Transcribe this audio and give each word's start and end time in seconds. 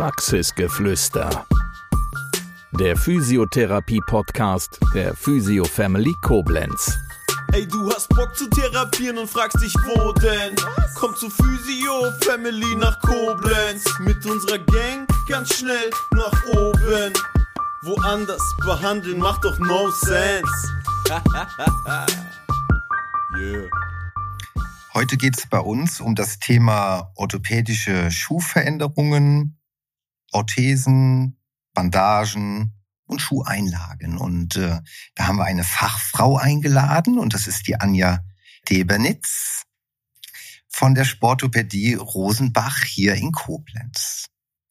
Praxisgeflüster. 0.00 1.44
Der 2.72 2.96
Physiotherapie-Podcast 2.96 4.80
der 4.94 5.14
Physio 5.14 5.66
Family 5.66 6.14
Koblenz. 6.22 6.96
Ey, 7.52 7.68
du 7.68 7.92
hast 7.92 8.08
Bock 8.08 8.34
zu 8.34 8.48
therapieren 8.48 9.18
und 9.18 9.28
fragst 9.28 9.60
dich, 9.62 9.74
wo 9.74 10.10
denn? 10.12 10.56
Komm 10.94 11.14
zu 11.16 11.28
Physio 11.28 12.12
Family 12.22 12.76
nach 12.76 12.98
Koblenz. 13.02 13.84
Mit 13.98 14.24
unserer 14.24 14.56
Gang 14.60 15.06
ganz 15.28 15.58
schnell 15.58 15.90
nach 16.12 16.46
oben. 16.46 17.12
Woanders 17.82 18.56
behandeln 18.64 19.18
macht 19.18 19.44
doch 19.44 19.58
no 19.58 19.90
sense. 19.90 20.72
yeah. 23.38 23.68
Heute 24.94 25.18
geht 25.18 25.36
es 25.38 25.46
bei 25.46 25.60
uns 25.60 26.00
um 26.00 26.14
das 26.14 26.38
Thema 26.38 27.12
orthopädische 27.16 28.10
Schuhveränderungen, 28.10 29.59
Orthesen, 30.32 31.38
Bandagen 31.74 32.74
und 33.04 33.20
Schuheinlagen. 33.20 34.18
Und 34.18 34.56
äh, 34.56 34.80
da 35.14 35.26
haben 35.26 35.36
wir 35.36 35.44
eine 35.44 35.64
Fachfrau 35.64 36.36
eingeladen 36.36 37.18
und 37.18 37.34
das 37.34 37.46
ist 37.46 37.66
die 37.66 37.80
Anja 37.80 38.24
Debernitz 38.68 39.62
von 40.68 40.94
der 40.94 41.04
Sportopädie 41.04 41.94
Rosenbach 41.94 42.84
hier 42.84 43.14
in 43.14 43.32
Koblenz. 43.32 44.26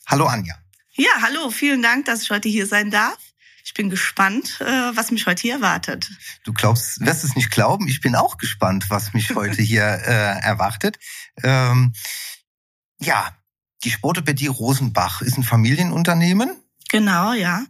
Hallo 0.07 0.25
Anja. 0.25 0.55
Ja, 0.93 1.11
hallo, 1.21 1.49
vielen 1.49 1.81
Dank, 1.81 2.05
dass 2.05 2.23
ich 2.23 2.29
heute 2.29 2.49
hier 2.49 2.65
sein 2.65 2.91
darf. 2.91 3.17
Ich 3.63 3.73
bin 3.73 3.89
gespannt, 3.89 4.59
äh, 4.61 4.65
was 4.65 5.11
mich 5.11 5.27
heute 5.27 5.41
hier 5.43 5.55
erwartet. 5.55 6.09
Du 6.43 6.53
glaubst, 6.53 6.99
wirst 7.01 7.23
es 7.23 7.35
nicht 7.35 7.51
glauben, 7.51 7.87
ich 7.87 8.01
bin 8.01 8.15
auch 8.15 8.37
gespannt, 8.37 8.89
was 8.89 9.13
mich 9.13 9.35
heute 9.35 9.61
hier 9.61 9.83
äh, 9.83 10.39
erwartet. 10.41 10.97
Ähm, 11.43 11.93
ja, 12.99 13.38
die 13.83 13.91
Sportopädie 13.91 14.47
Rosenbach 14.47 15.21
ist 15.21 15.37
ein 15.37 15.43
Familienunternehmen. 15.43 16.55
Genau, 16.89 17.33
ja. 17.33 17.63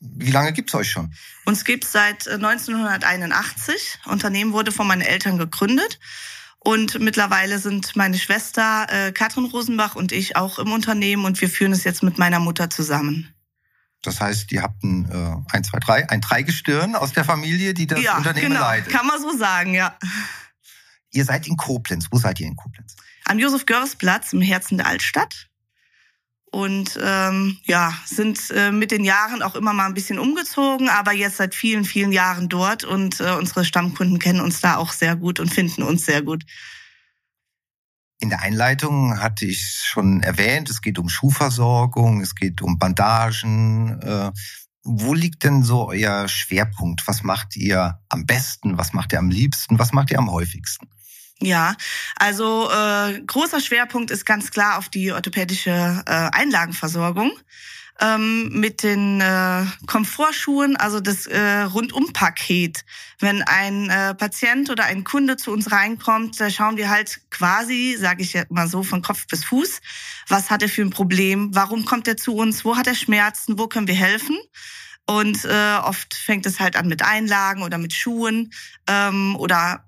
Wie 0.00 0.30
lange 0.30 0.52
gibt's 0.52 0.74
euch 0.74 0.90
schon? 0.90 1.12
Uns 1.44 1.64
gibt's 1.64 1.92
seit 1.92 2.28
1981. 2.28 3.74
Äh, 3.74 4.10
Unternehmen 4.10 4.52
wurde 4.52 4.70
von 4.72 4.86
meinen 4.86 5.00
Eltern 5.00 5.38
gegründet. 5.38 5.98
Und 6.58 6.98
mittlerweile 6.98 7.58
sind 7.58 7.94
meine 7.94 8.18
Schwester 8.18 8.86
äh, 8.88 9.12
Katrin 9.12 9.44
Rosenbach 9.44 9.94
und 9.94 10.12
ich 10.12 10.36
auch 10.36 10.58
im 10.58 10.72
Unternehmen 10.72 11.24
und 11.24 11.40
wir 11.40 11.48
führen 11.48 11.72
es 11.72 11.84
jetzt 11.84 12.02
mit 12.02 12.18
meiner 12.18 12.40
Mutter 12.40 12.70
zusammen. 12.70 13.32
Das 14.02 14.20
heißt, 14.20 14.52
ihr 14.52 14.62
habt 14.62 14.82
ein 14.82 15.10
äh, 15.10 15.54
1, 15.56 15.68
2, 15.68 15.78
3, 15.78 16.10
ein 16.10 16.20
Dreigestirn 16.20 16.94
aus 16.94 17.12
der 17.12 17.24
Familie, 17.24 17.72
die 17.72 17.86
das 17.86 18.02
ja, 18.02 18.16
Unternehmen 18.16 18.50
genau. 18.50 18.60
leitet. 18.60 18.92
Kann 18.92 19.06
man 19.06 19.20
so 19.20 19.36
sagen, 19.36 19.74
ja. 19.74 19.96
Ihr 21.12 21.24
seid 21.24 21.46
in 21.46 21.56
Koblenz. 21.56 22.08
Wo 22.10 22.18
seid 22.18 22.40
ihr 22.40 22.46
in 22.46 22.56
Koblenz? 22.56 22.96
Am 23.24 23.38
Josef-Görres-Platz 23.38 24.32
im 24.32 24.42
Herzen 24.42 24.76
der 24.76 24.86
Altstadt. 24.86 25.45
Und 26.52 26.98
ähm, 27.02 27.58
ja, 27.64 27.92
sind 28.06 28.50
äh, 28.50 28.70
mit 28.70 28.90
den 28.90 29.04
Jahren 29.04 29.42
auch 29.42 29.56
immer 29.56 29.72
mal 29.72 29.86
ein 29.86 29.94
bisschen 29.94 30.18
umgezogen, 30.18 30.88
aber 30.88 31.12
jetzt 31.12 31.36
seit 31.36 31.54
vielen, 31.54 31.84
vielen 31.84 32.12
Jahren 32.12 32.48
dort. 32.48 32.84
Und 32.84 33.20
äh, 33.20 33.32
unsere 33.32 33.64
Stammkunden 33.64 34.18
kennen 34.18 34.40
uns 34.40 34.60
da 34.60 34.76
auch 34.76 34.92
sehr 34.92 35.16
gut 35.16 35.40
und 35.40 35.52
finden 35.52 35.82
uns 35.82 36.06
sehr 36.06 36.22
gut. 36.22 36.44
In 38.18 38.30
der 38.30 38.40
Einleitung 38.40 39.20
hatte 39.20 39.44
ich 39.44 39.82
schon 39.84 40.22
erwähnt, 40.22 40.70
es 40.70 40.80
geht 40.80 40.98
um 40.98 41.10
Schuhversorgung, 41.10 42.22
es 42.22 42.34
geht 42.34 42.62
um 42.62 42.78
Bandagen. 42.78 44.00
Äh, 44.00 44.32
wo 44.82 45.12
liegt 45.12 45.44
denn 45.44 45.62
so 45.62 45.88
euer 45.88 46.28
Schwerpunkt? 46.28 47.06
Was 47.06 47.22
macht 47.22 47.56
ihr 47.56 48.00
am 48.08 48.24
besten? 48.24 48.78
Was 48.78 48.92
macht 48.92 49.12
ihr 49.12 49.18
am 49.18 49.30
liebsten? 49.30 49.78
Was 49.78 49.92
macht 49.92 50.10
ihr 50.12 50.18
am 50.18 50.30
häufigsten? 50.30 50.88
Ja, 51.40 51.76
also 52.16 52.70
äh, 52.70 53.20
großer 53.20 53.60
Schwerpunkt 53.60 54.10
ist 54.10 54.24
ganz 54.24 54.50
klar 54.50 54.78
auf 54.78 54.88
die 54.88 55.12
orthopädische 55.12 55.70
äh, 56.06 56.10
Einlagenversorgung 56.32 57.32
ähm, 58.00 58.48
mit 58.50 58.82
den 58.82 59.20
äh, 59.20 59.64
Komfortschuhen, 59.86 60.76
also 60.76 61.00
das 61.00 61.26
äh, 61.26 61.62
Rundumpaket. 61.62 62.84
Wenn 63.18 63.42
ein 63.42 63.88
äh, 63.90 64.14
Patient 64.14 64.70
oder 64.70 64.84
ein 64.84 65.04
Kunde 65.04 65.36
zu 65.36 65.52
uns 65.52 65.72
reinkommt, 65.72 66.38
da 66.40 66.50
schauen 66.50 66.76
wir 66.76 66.90
halt 66.90 67.20
quasi, 67.30 67.96
sage 67.98 68.22
ich 68.22 68.34
ja 68.34 68.44
mal 68.50 68.68
so, 68.68 68.82
von 68.82 69.02
Kopf 69.02 69.26
bis 69.26 69.44
Fuß, 69.44 69.80
was 70.28 70.50
hat 70.50 70.62
er 70.62 70.68
für 70.68 70.82
ein 70.82 70.90
Problem, 70.90 71.54
warum 71.54 71.84
kommt 71.84 72.08
er 72.08 72.16
zu 72.16 72.34
uns, 72.34 72.64
wo 72.64 72.76
hat 72.76 72.86
er 72.86 72.94
Schmerzen, 72.94 73.58
wo 73.58 73.66
können 73.66 73.88
wir 73.88 73.94
helfen. 73.94 74.38
Und 75.08 75.44
äh, 75.44 75.76
oft 75.82 76.14
fängt 76.14 76.46
es 76.46 76.58
halt 76.58 76.76
an 76.76 76.88
mit 76.88 77.02
Einlagen 77.02 77.62
oder 77.62 77.78
mit 77.78 77.92
Schuhen 77.92 78.52
ähm, 78.88 79.36
oder 79.36 79.85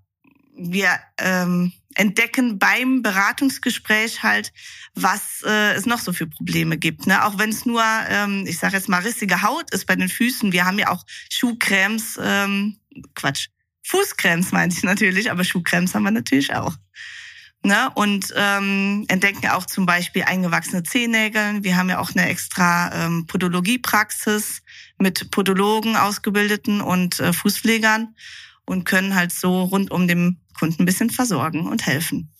wir 0.58 0.98
ähm, 1.18 1.72
entdecken 1.94 2.58
beim 2.58 3.02
Beratungsgespräch 3.02 4.22
halt, 4.22 4.52
was 4.94 5.42
äh, 5.44 5.74
es 5.74 5.86
noch 5.86 5.98
so 5.98 6.12
für 6.12 6.26
Probleme 6.26 6.76
gibt. 6.76 7.06
Ne? 7.06 7.24
Auch 7.24 7.38
wenn 7.38 7.50
es 7.50 7.66
nur, 7.66 7.82
ähm, 8.08 8.44
ich 8.46 8.58
sage 8.58 8.76
jetzt 8.76 8.88
mal, 8.88 9.02
rissige 9.02 9.42
Haut 9.42 9.70
ist 9.72 9.86
bei 9.86 9.96
den 9.96 10.08
Füßen. 10.08 10.52
Wir 10.52 10.64
haben 10.64 10.78
ja 10.78 10.90
auch 10.90 11.04
Schuhcremes, 11.30 12.18
ähm, 12.22 12.76
Quatsch, 13.14 13.48
Fußcremes 13.88 14.52
meinte 14.52 14.76
ich 14.76 14.82
natürlich, 14.82 15.30
aber 15.30 15.44
Schuhcremes 15.44 15.94
haben 15.94 16.02
wir 16.02 16.10
natürlich 16.10 16.54
auch. 16.54 16.74
Ne? 17.64 17.90
Und 17.94 18.32
ähm, 18.36 19.04
entdecken 19.08 19.48
auch 19.48 19.66
zum 19.66 19.86
Beispiel 19.86 20.22
eingewachsene 20.22 20.82
Zehennägel. 20.82 21.64
Wir 21.64 21.76
haben 21.76 21.88
ja 21.88 21.98
auch 21.98 22.10
eine 22.10 22.28
extra 22.28 22.92
ähm, 22.94 23.26
Podologiepraxis 23.26 24.62
mit 24.98 25.30
Podologen 25.30 25.96
ausgebildeten 25.96 26.80
und 26.80 27.18
äh, 27.18 27.32
Fußpflegern 27.32 28.14
und 28.68 28.84
können 28.84 29.14
halt 29.14 29.32
so 29.32 29.62
rund 29.64 29.90
um 29.90 30.06
den 30.06 30.40
Kunden 30.58 30.82
ein 30.82 30.86
bisschen 30.86 31.10
versorgen 31.10 31.66
und 31.66 31.86
helfen. 31.86 32.32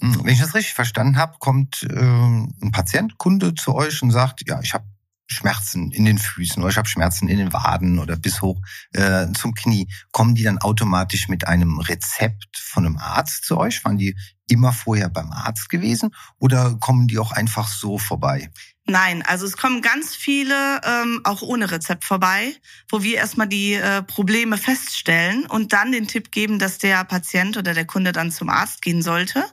Hm, 0.00 0.24
wenn 0.24 0.34
ich 0.34 0.40
das 0.40 0.54
richtig 0.54 0.74
verstanden 0.74 1.16
habe, 1.16 1.36
kommt 1.38 1.82
äh, 1.84 1.96
ein 1.96 2.70
Patient, 2.72 3.18
Kunde 3.18 3.54
zu 3.54 3.74
euch 3.74 4.02
und 4.02 4.10
sagt, 4.10 4.48
ja, 4.48 4.60
ich 4.60 4.74
habe 4.74 4.84
Schmerzen 5.32 5.90
in 5.90 6.04
den 6.04 6.18
Füßen 6.18 6.62
oder 6.62 6.70
ich 6.70 6.76
habe 6.76 6.88
Schmerzen 6.88 7.28
in 7.28 7.38
den 7.38 7.52
Waden 7.52 7.98
oder 7.98 8.16
bis 8.16 8.42
hoch 8.42 8.60
äh, 8.92 9.26
zum 9.32 9.54
Knie. 9.54 9.88
Kommen 10.10 10.34
die 10.34 10.42
dann 10.42 10.58
automatisch 10.58 11.28
mit 11.28 11.46
einem 11.48 11.78
Rezept 11.78 12.58
von 12.58 12.84
einem 12.84 12.98
Arzt 12.98 13.44
zu 13.44 13.56
euch? 13.56 13.84
Waren 13.84 13.98
die 13.98 14.16
immer 14.48 14.72
vorher 14.72 15.08
beim 15.08 15.32
Arzt 15.32 15.68
gewesen 15.68 16.10
oder 16.38 16.76
kommen 16.78 17.08
die 17.08 17.18
auch 17.18 17.32
einfach 17.32 17.68
so 17.68 17.98
vorbei? 17.98 18.50
Nein, 18.84 19.22
also 19.22 19.46
es 19.46 19.56
kommen 19.56 19.80
ganz 19.80 20.16
viele 20.16 20.80
ähm, 20.84 21.20
auch 21.22 21.42
ohne 21.42 21.70
Rezept 21.70 22.04
vorbei, 22.04 22.56
wo 22.90 23.02
wir 23.02 23.16
erstmal 23.16 23.46
die 23.46 23.74
äh, 23.74 24.02
Probleme 24.02 24.58
feststellen 24.58 25.46
und 25.46 25.72
dann 25.72 25.92
den 25.92 26.08
Tipp 26.08 26.32
geben, 26.32 26.58
dass 26.58 26.78
der 26.78 27.04
Patient 27.04 27.56
oder 27.56 27.74
der 27.74 27.86
Kunde 27.86 28.10
dann 28.10 28.32
zum 28.32 28.48
Arzt 28.48 28.82
gehen 28.82 29.00
sollte. 29.00 29.44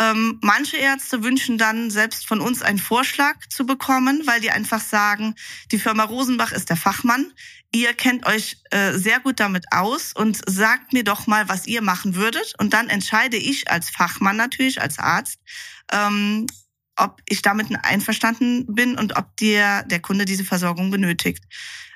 Ähm, 0.00 0.38
manche 0.42 0.78
Ärzte 0.78 1.22
wünschen 1.22 1.58
dann 1.58 1.90
selbst 1.90 2.26
von 2.26 2.40
uns 2.40 2.62
einen 2.62 2.78
Vorschlag 2.78 3.36
zu 3.50 3.66
bekommen, 3.66 4.22
weil 4.24 4.40
die 4.40 4.50
einfach 4.50 4.80
sagen, 4.80 5.34
die 5.70 5.78
Firma 5.78 6.04
Rosenbach 6.04 6.52
ist 6.52 6.70
der 6.70 6.76
Fachmann. 6.76 7.30
Ihr 7.74 7.92
kennt 7.92 8.26
euch 8.26 8.56
äh, 8.70 8.92
sehr 8.92 9.20
gut 9.20 9.38
damit 9.38 9.66
aus 9.70 10.14
und 10.14 10.40
sagt 10.48 10.94
mir 10.94 11.04
doch 11.04 11.26
mal, 11.26 11.48
was 11.48 11.66
ihr 11.66 11.82
machen 11.82 12.14
würdet. 12.14 12.54
Und 12.58 12.72
dann 12.72 12.88
entscheide 12.88 13.36
ich 13.36 13.70
als 13.70 13.90
Fachmann 13.90 14.36
natürlich, 14.36 14.80
als 14.80 14.98
Arzt, 14.98 15.38
ähm, 15.92 16.46
ob 16.96 17.20
ich 17.26 17.42
damit 17.42 17.68
einverstanden 17.82 18.66
bin 18.74 18.98
und 18.98 19.16
ob 19.16 19.36
der, 19.36 19.84
der 19.84 20.00
Kunde 20.00 20.24
diese 20.24 20.44
Versorgung 20.44 20.90
benötigt. 20.90 21.44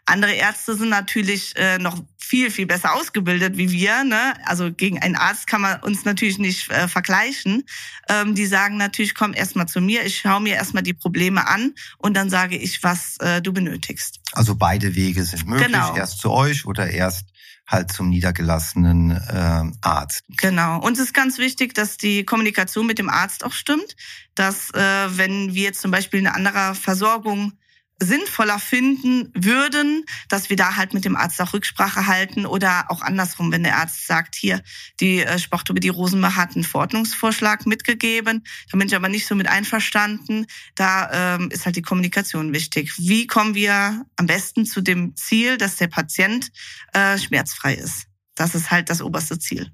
Andere 0.07 0.33
Ärzte 0.33 0.77
sind 0.77 0.89
natürlich 0.89 1.55
äh, 1.57 1.79
noch 1.79 2.01
viel, 2.17 2.51
viel 2.51 2.67
besser 2.67 2.95
ausgebildet 2.95 3.57
wie 3.57 3.71
wir. 3.71 4.05
Ne? 4.05 4.35
Also 4.45 4.73
gegen 4.73 5.01
einen 5.01 5.17
Arzt 5.17 5.47
kann 5.47 5.61
man 5.61 5.81
uns 5.81 6.05
natürlich 6.05 6.39
nicht 6.39 6.71
äh, 6.71 6.87
vergleichen. 6.89 7.65
Ähm, 8.09 8.35
die 8.35 8.47
sagen 8.47 8.77
natürlich, 8.77 9.15
komm 9.15 9.35
erstmal 9.35 9.67
zu 9.67 9.81
mir, 9.81 10.05
ich 10.05 10.19
schaue 10.19 10.41
mir 10.41 10.55
erstmal 10.55 10.85
die 10.85 10.95
Probleme 10.95 11.47
an 11.47 11.75
und 11.99 12.15
dann 12.15 12.31
sage 12.31 12.57
ich, 12.57 12.83
was 12.83 13.17
äh, 13.19 13.43
du 13.43 13.53
benötigst. 13.53 14.21
Also 14.33 14.55
beide 14.55 14.95
Wege 14.95 15.25
sind 15.25 15.47
möglich. 15.47 15.67
Genau. 15.67 15.97
Erst 15.97 16.21
zu 16.21 16.31
euch 16.31 16.67
oder 16.67 16.89
erst 16.89 17.27
halt 17.67 17.93
zum 17.93 18.11
niedergelassenen 18.11 19.11
äh, 19.11 19.65
Arzt. 19.81 20.25
Genau. 20.37 20.81
Und 20.81 20.95
es 20.95 21.01
ist 21.01 21.15
ganz 21.15 21.39
wichtig, 21.39 21.75
dass 21.75 21.97
die 21.97 22.25
Kommunikation 22.25 22.87
mit 22.87 22.99
dem 22.99 23.09
Arzt 23.09 23.45
auch 23.45 23.53
stimmt, 23.53 23.97
dass 24.35 24.71
äh, 24.71 24.79
wenn 24.79 25.55
wir 25.55 25.73
zum 25.73 25.91
Beispiel 25.91 26.21
eine 26.21 26.35
andere 26.35 26.75
Versorgung 26.75 27.53
sinnvoller 27.99 28.59
finden 28.59 29.31
würden, 29.35 30.05
dass 30.29 30.51
wir 30.51 30.57
da 30.57 30.77
halt 30.77 30.93
mit 30.93 31.05
dem 31.05 31.17
Arzt 31.17 31.41
auch 31.41 31.55
Rücksprache 31.55 32.07
halten 32.07 32.45
oder 32.45 32.91
auch 32.91 33.01
andersrum, 33.01 33.51
wenn 33.53 33.63
der 33.63 33.79
Arzt 33.79 34.07
sagt, 34.07 34.35
hier, 34.35 34.63
die 35.01 35.21
äh, 35.21 35.39
Sportopädie 35.39 35.89
Rosenbach 35.89 36.37
hat 36.37 36.55
einen 36.55 36.65
Verordnungsvorschlag 36.65 37.67
mitgegeben, 37.67 38.45
da 38.71 38.79
bin 38.79 38.87
ich 38.87 38.97
aber 38.97 39.09
nicht 39.09 39.27
so 39.27 39.35
mit 39.35 39.49
einverstanden. 39.49 40.47
Da 40.75 41.37
ähm, 41.37 41.51
ist 41.51 41.65
halt 41.65 41.77
die 41.77 41.83
Kommunikation 41.83 42.53
wichtig. 42.53 42.93
Wie 42.99 43.27
kommen 43.27 43.55
wir 43.55 44.05
am 44.17 44.27
besten 44.27 44.67
zu 44.67 44.83
dem 44.83 45.17
Ziel, 45.17 45.57
dass 45.57 45.77
der 45.77 45.89
Patient 45.89 46.51
äh, 46.93 47.19
schmerzfrei 47.19 47.75
ist? 47.75 48.07
Das 48.35 48.55
ist 48.55 48.71
halt 48.71 48.91
das 48.91 49.01
oberste 49.01 49.39
Ziel. 49.39 49.73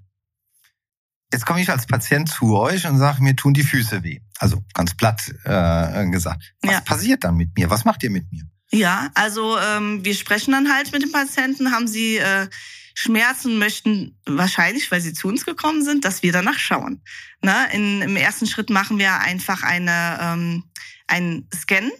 Jetzt 1.33 1.47
komme 1.47 1.63
ich 1.63 1.71
als 1.71 1.87
Patient 1.87 2.29
zu 2.29 2.57
euch 2.57 2.87
und 2.87 2.99
sage, 2.99 3.23
mir 3.23 3.35
tun 3.35 3.55
die 3.55 3.63
Füße 3.63 4.03
weh. 4.03 4.21
Also 4.39 4.63
ganz 4.75 4.95
platt 4.95 5.23
äh, 5.45 6.07
gesagt. 6.11 6.53
Was 6.61 6.73
ja. 6.73 6.81
passiert 6.81 7.25
dann 7.25 7.37
mit 7.37 7.57
mir? 7.57 7.71
Was 7.71 7.85
macht 7.85 8.03
ihr 8.03 8.11
mit 8.11 8.31
mir? 8.31 8.43
Ja, 8.71 9.11
also 9.15 9.59
ähm, 9.59 10.05
wir 10.05 10.15
sprechen 10.15 10.53
dann 10.53 10.73
halt 10.73 10.93
mit 10.93 11.03
dem 11.03 11.13
Patienten, 11.13 11.73
haben 11.73 11.89
sie 11.89 12.19
äh, 12.19 12.49
Schmerzen, 12.95 13.59
möchten 13.59 14.19
wahrscheinlich, 14.27 14.91
weil 14.91 15.01
sie 15.01 15.13
zu 15.13 15.29
uns 15.29 15.45
gekommen 15.45 15.83
sind, 15.83 16.05
dass 16.05 16.23
wir 16.23 16.33
danach 16.33 16.59
schauen. 16.59 17.03
Ne? 17.43 17.55
In, 17.73 18.03
Im 18.03 18.17
ersten 18.17 18.47
Schritt 18.47 18.71
machen 18.71 18.99
wir 18.99 19.21
einfach 19.21 19.63
eine, 19.63 20.19
ähm, 20.21 20.65
einen 21.07 21.49
Scan 21.55 21.91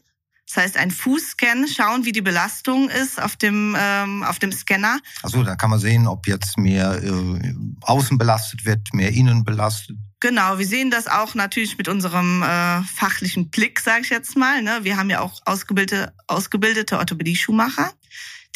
Das 0.53 0.65
heißt, 0.65 0.77
ein 0.77 0.91
Fußscan, 0.91 1.67
schauen, 1.67 2.05
wie 2.05 2.13
die 2.13 2.21
Belastung 2.21 2.91
ist 2.91 3.23
auf 3.23 3.37
dem, 3.37 3.75
ähm, 3.79 4.23
auf 4.23 4.39
dem 4.39 4.53
Scanner. 4.53 4.99
Also 5.23 5.43
da 5.43 5.57
kann 5.57 5.71
man 5.71 5.79
sehen, 5.79 6.07
ob 6.07 6.27
jetzt 6.27 6.59
mehr 6.59 7.03
äh, 7.03 7.55
außen 7.81 8.19
belastet 8.19 8.67
wird, 8.67 8.93
mehr 8.93 9.13
innen 9.13 9.45
belastet. 9.45 9.97
Genau, 10.21 10.59
wir 10.59 10.67
sehen 10.67 10.91
das 10.91 11.09
auch 11.09 11.35
natürlich 11.35 11.79
mit 11.79 11.89
unserem 11.89 12.43
äh, 12.43 12.83
fachlichen 12.83 13.49
Blick, 13.49 13.81
sage 13.81 14.03
ich 14.03 14.11
jetzt 14.11 14.37
mal. 14.37 14.61
Ne? 14.61 14.81
Wir 14.83 14.99
haben 14.99 15.09
ja 15.09 15.21
auch 15.21 15.41
ausgebildete, 15.47 16.13
ausgebildete 16.27 16.99
Orthopädie-Schuhmacher, 16.99 17.91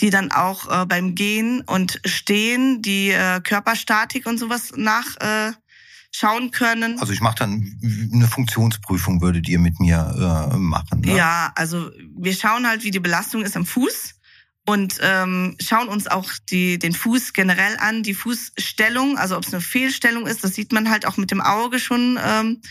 die 0.00 0.10
dann 0.10 0.30
auch 0.32 0.82
äh, 0.82 0.84
beim 0.84 1.14
Gehen 1.14 1.62
und 1.62 1.98
Stehen 2.04 2.82
die 2.82 3.12
äh, 3.12 3.40
Körperstatik 3.40 4.26
und 4.26 4.36
sowas 4.36 4.74
nach 4.76 5.16
äh, 5.20 5.52
schauen 6.16 6.50
können. 6.50 6.98
Also 6.98 7.12
ich 7.12 7.20
mache 7.20 7.36
dann 7.36 7.78
eine 8.12 8.26
Funktionsprüfung, 8.26 9.20
würdet 9.20 9.48
ihr 9.48 9.58
mit 9.58 9.78
mir 9.80 10.50
äh, 10.50 10.56
machen. 10.56 11.02
Ne? 11.02 11.14
Ja, 11.14 11.52
also 11.54 11.90
wir 12.16 12.32
schauen 12.34 12.66
halt, 12.66 12.84
wie 12.84 12.90
die 12.90 13.00
Belastung 13.00 13.42
ist 13.42 13.56
am 13.56 13.66
Fuß 13.66 14.14
und 14.66 14.98
ähm, 15.02 15.56
schauen 15.60 15.88
uns 15.88 16.06
auch 16.06 16.30
die, 16.48 16.78
den 16.78 16.94
Fuß 16.94 17.34
generell 17.34 17.76
an, 17.78 18.02
die 18.02 18.14
Fußstellung, 18.14 19.18
also 19.18 19.36
ob 19.36 19.44
es 19.44 19.52
eine 19.52 19.60
Fehlstellung 19.60 20.26
ist, 20.26 20.42
das 20.42 20.54
sieht 20.54 20.72
man 20.72 20.88
halt 20.88 21.06
auch 21.06 21.18
mit 21.18 21.30
dem 21.30 21.42
Auge 21.42 21.78
schon 21.78 22.18
ähm, 22.24 22.62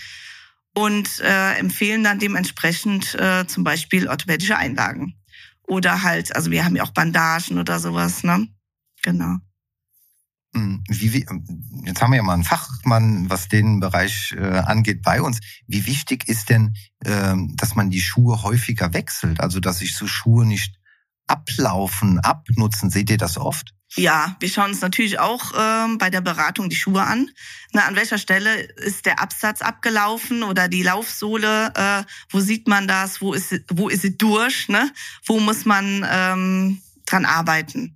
und 0.73 1.19
äh, 1.19 1.53
empfehlen 1.53 2.03
dann 2.03 2.17
dementsprechend 2.17 3.13
äh, 3.15 3.45
zum 3.45 3.63
Beispiel 3.63 4.07
orthopädische 4.07 4.57
Einlagen. 4.57 5.15
Oder 5.67 6.01
halt, 6.01 6.35
also 6.35 6.49
wir 6.49 6.65
haben 6.65 6.75
ja 6.75 6.83
auch 6.83 6.91
Bandagen 6.91 7.59
oder 7.59 7.79
sowas, 7.79 8.23
ne? 8.23 8.47
Genau. 9.03 9.37
Hm, 10.55 10.83
wie, 10.87 11.25
jetzt 11.83 12.01
haben 12.01 12.11
wir 12.11 12.17
ja 12.17 12.23
mal 12.23 12.33
einen 12.33 12.45
Fachmann, 12.45 13.29
was 13.29 13.49
den 13.49 13.81
Bereich 13.81 14.33
äh, 14.37 14.59
angeht, 14.59 15.01
bei 15.01 15.21
uns. 15.21 15.41
Wie 15.67 15.85
wichtig 15.85 16.29
ist 16.29 16.49
denn, 16.49 16.75
ähm, 17.03 17.55
dass 17.57 17.75
man 17.75 17.89
die 17.89 17.99
Schuhe 17.99 18.41
häufiger 18.41 18.93
wechselt? 18.93 19.41
Also, 19.41 19.59
dass 19.59 19.79
sich 19.79 19.97
so 19.97 20.07
Schuhe 20.07 20.45
nicht 20.45 20.79
ablaufen, 21.27 22.19
abnutzen. 22.19 22.89
Seht 22.89 23.09
ihr 23.09 23.17
das 23.17 23.37
oft? 23.37 23.73
Ja, 23.97 24.37
wir 24.39 24.49
schauen 24.49 24.71
uns 24.71 24.81
natürlich 24.81 25.19
auch 25.19 25.51
ähm, 25.57 25.97
bei 25.97 26.09
der 26.09 26.21
Beratung 26.21 26.69
die 26.69 26.75
Schuhe 26.75 27.03
an. 27.03 27.29
Na, 27.73 27.85
an 27.85 27.97
welcher 27.97 28.17
Stelle 28.17 28.61
ist 28.61 29.05
der 29.05 29.19
Absatz 29.21 29.61
abgelaufen 29.61 30.43
oder 30.43 30.69
die 30.69 30.83
Laufsohle? 30.83 31.73
Äh, 31.75 32.03
wo 32.29 32.39
sieht 32.39 32.69
man 32.69 32.87
das? 32.87 33.21
Wo 33.21 33.33
ist, 33.33 33.53
wo 33.69 33.89
ist 33.89 34.03
sie 34.03 34.17
durch? 34.17 34.69
Ne? 34.69 34.89
Wo 35.25 35.41
muss 35.41 35.65
man 35.65 36.05
ähm, 36.09 36.81
dran 37.05 37.25
arbeiten? 37.25 37.94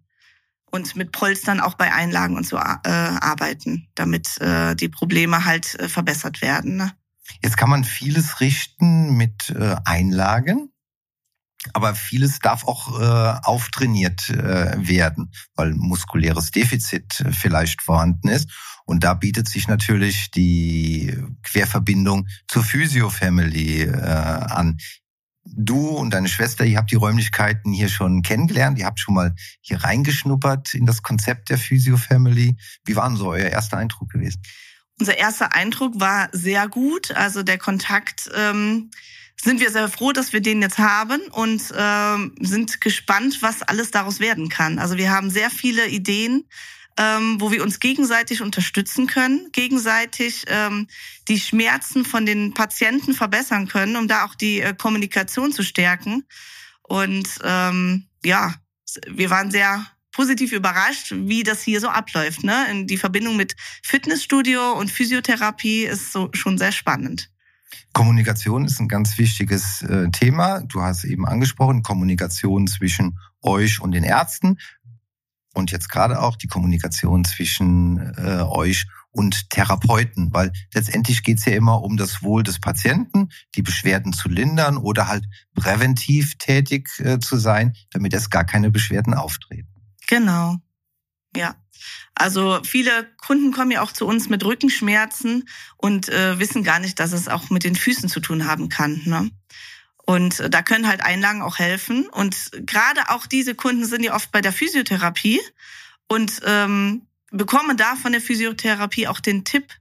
Und 0.72 0.96
mit 0.96 1.12
Polstern 1.12 1.60
auch 1.60 1.74
bei 1.74 1.94
Einlagen 1.94 2.38
und 2.38 2.46
so 2.46 2.58
äh, 2.58 2.62
arbeiten, 2.62 3.88
damit 3.96 4.40
äh, 4.40 4.76
die 4.76 4.90
Probleme 4.90 5.46
halt 5.46 5.80
äh, 5.80 5.90
verbessert 5.90 6.42
werden. 6.42 6.78
Ne? 6.78 6.92
Jetzt 7.42 7.58
kann 7.58 7.70
man 7.70 7.84
vieles 7.84 8.40
richten 8.40 9.16
mit 9.18 9.50
äh, 9.50 9.76
Einlagen. 9.86 10.72
Aber 11.74 11.94
vieles 11.94 12.40
darf 12.40 12.66
auch 12.66 13.00
äh, 13.00 13.40
auftrainiert 13.44 14.30
äh, 14.30 14.76
werden, 14.78 15.32
weil 15.56 15.74
muskuläres 15.74 16.52
Defizit 16.52 17.20
äh, 17.20 17.34
vielleicht 17.34 17.82
vorhanden 17.82 18.30
ist. 18.30 18.50
Und 18.86 19.04
da 19.04 19.14
bietet 19.14 19.50
sich 19.50 19.68
natürlich 19.68 20.32
die 20.32 21.16
Querverbindung 21.44 22.28
zur 22.48 22.64
Physio-Family 22.64 23.84
äh, 23.84 23.92
an. 23.92 24.78
Du 25.56 25.90
und 25.90 26.12
deine 26.12 26.28
Schwester, 26.28 26.66
ihr 26.66 26.78
habt 26.78 26.92
die 26.92 26.96
Räumlichkeiten 26.96 27.74
hier 27.74 27.90
schon 27.90 28.22
kennengelernt. 28.22 28.78
Ihr 28.80 28.86
habt 28.86 29.00
schon 29.00 29.16
mal 29.16 29.34
hier 29.62 29.84
reingeschnuppert 29.84 30.74
in 30.74 30.86
das 30.86 31.02
Konzept 31.02 31.50
der 31.50 31.58
Physio-Family. 31.58 32.56
Wie 32.86 32.96
war 32.96 33.08
denn 33.08 33.18
so 33.18 33.30
euer 33.30 33.50
erster 33.50 33.78
Eindruck 33.78 34.10
gewesen? 34.10 34.42
Unser 35.00 35.18
erster 35.18 35.54
Eindruck 35.54 36.00
war 36.00 36.30
sehr 36.34 36.68
gut. 36.68 37.12
Also 37.12 37.42
der 37.44 37.58
Kontakt 37.58 38.30
ähm, 38.36 38.92
sind 39.42 39.62
wir 39.62 39.72
sehr 39.72 39.88
froh, 39.88 40.12
dass 40.12 40.34
wir 40.34 40.42
den 40.42 40.62
jetzt 40.62 40.78
haben 40.78 41.22
und 41.32 41.74
ähm, 41.76 42.36
sind 42.42 42.82
gespannt, 42.82 43.38
was 43.42 43.62
alles 43.62 43.92
daraus 43.92 44.20
werden 44.20 44.50
kann. 44.50 44.80
Also 44.80 44.98
wir 44.98 45.12
haben 45.12 45.30
sehr 45.30 45.50
viele 45.50 45.88
Ideen, 45.88 46.46
ähm, 47.00 47.40
wo 47.40 47.50
wir 47.50 47.64
uns 47.64 47.80
gegenseitig 47.80 48.42
unterstützen 48.42 49.08
können, 49.08 49.48
gegenseitig 49.54 50.44
ähm, 50.48 50.88
die 51.30 51.40
Schmerzen 51.40 52.04
von 52.04 52.26
den 52.26 52.54
Patienten 52.54 53.14
verbessern 53.14 53.70
können, 53.70 53.96
um 53.96 54.10
da 54.10 54.26
auch 54.26 54.36
die 54.36 54.60
äh, 54.60 54.76
Kommunikation 54.76 55.54
zu 55.54 55.64
stärken. 55.64 56.26
Und 56.84 57.40
ähm, 57.44 58.10
ja, 58.26 58.54
wir 59.08 59.30
waren 59.30 59.50
sehr 59.50 59.86
positiv 60.12 60.52
überrascht, 60.52 61.14
wie 61.16 61.44
das 61.44 61.62
hier 61.62 61.80
so 61.80 61.88
abläuft. 61.88 62.44
Ne? 62.44 62.86
Die 62.86 62.98
Verbindung 62.98 63.38
mit 63.38 63.56
Fitnessstudio 63.82 64.74
und 64.74 64.92
Physiotherapie 64.92 65.86
ist 65.86 66.12
so 66.12 66.30
schon 66.34 66.58
sehr 66.58 66.74
spannend. 66.74 67.32
Kommunikation 67.94 68.66
ist 68.66 68.80
ein 68.80 68.88
ganz 68.88 69.18
wichtiges 69.18 69.84
äh, 69.84 70.10
Thema. 70.12 70.62
Du 70.62 70.82
hast 70.82 71.06
eben 71.06 71.26
angesprochen, 71.26 71.84
Kommunikation 71.84 72.68
zwischen 72.68 73.18
euch 73.42 73.80
und 73.80 73.92
den 73.92 74.04
Ärzten 74.04 74.58
und 75.54 75.72
jetzt 75.72 75.90
gerade 75.90 76.22
auch 76.22 76.36
die 76.36 76.48
Kommunikation 76.48 77.26
zwischen 77.26 78.14
äh, 78.18 78.44
euch 78.44 78.86
und 79.12 79.50
Therapeuten, 79.50 80.32
weil 80.34 80.52
letztendlich 80.74 81.24
geht 81.24 81.40
es 81.40 81.46
ja 81.46 81.54
immer 81.54 81.82
um 81.82 81.98
das 81.98 82.22
Wohl 82.22 82.44
des 82.44 82.60
Patienten, 82.60 83.30
die 83.56 83.62
Beschwerden 83.62 84.14
zu 84.14 84.30
lindern 84.30 84.78
oder 84.78 85.08
halt 85.08 85.26
präventiv 85.56 86.38
tätig 86.38 86.90
äh, 87.00 87.20
zu 87.20 87.38
sein, 87.38 87.76
damit 87.92 88.14
es 88.14 88.30
gar 88.30 88.46
keine 88.46 88.70
Beschwerden 88.70 89.14
auftreten. 89.14 89.70
Genau. 90.08 90.58
Ja. 91.36 91.56
Also 92.14 92.60
viele 92.64 93.08
Kunden 93.18 93.52
kommen 93.52 93.72
ja 93.72 93.82
auch 93.82 93.94
zu 93.94 94.06
uns 94.06 94.30
mit 94.30 94.44
Rückenschmerzen 94.44 95.48
und 95.78 96.10
äh, 96.10 96.38
wissen 96.38 96.64
gar 96.64 96.80
nicht, 96.80 97.00
dass 97.00 97.14
es 97.14 97.28
auch 97.28 97.50
mit 97.50 97.64
den 97.64 97.76
Füßen 97.76 98.10
zu 98.10 98.20
tun 98.20 98.46
haben 98.46 98.70
kann. 98.70 99.02
Ne? 99.06 99.32
Und 100.10 100.42
da 100.50 100.64
können 100.64 100.88
halt 100.88 101.02
Einlagen 101.02 101.44
auch 101.44 101.60
helfen. 101.60 102.10
Und 102.10 102.50
gerade 102.66 103.10
auch 103.10 103.28
diese 103.28 103.54
Kunden 103.54 103.86
sind 103.86 104.02
ja 104.02 104.16
oft 104.16 104.32
bei 104.32 104.42
der 104.42 104.52
Physiotherapie 104.52 105.40
und 106.08 106.42
ähm, 106.48 107.06
bekommen 107.30 107.78
da 107.78 107.96
von 107.96 108.14
der 108.14 108.20
Physiotherapie 108.20 109.08
auch 109.08 109.20
den 109.20 109.46
Tipp, 109.46 109.72